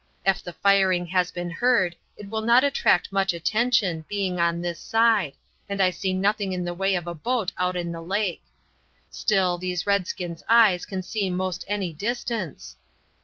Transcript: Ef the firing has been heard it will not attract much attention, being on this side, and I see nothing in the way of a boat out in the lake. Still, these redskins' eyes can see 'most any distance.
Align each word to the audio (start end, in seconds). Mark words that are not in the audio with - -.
Ef 0.25 0.41
the 0.41 0.51
firing 0.53 1.05
has 1.05 1.29
been 1.29 1.51
heard 1.51 1.95
it 2.17 2.27
will 2.27 2.41
not 2.41 2.63
attract 2.63 3.11
much 3.11 3.33
attention, 3.33 4.03
being 4.09 4.39
on 4.39 4.59
this 4.59 4.79
side, 4.79 5.33
and 5.69 5.79
I 5.79 5.91
see 5.91 6.11
nothing 6.11 6.53
in 6.53 6.65
the 6.65 6.73
way 6.73 6.95
of 6.95 7.05
a 7.05 7.13
boat 7.13 7.51
out 7.59 7.75
in 7.75 7.91
the 7.91 8.01
lake. 8.01 8.41
Still, 9.11 9.59
these 9.59 9.85
redskins' 9.85 10.41
eyes 10.49 10.87
can 10.87 11.03
see 11.03 11.29
'most 11.29 11.65
any 11.67 11.93
distance. 11.93 12.77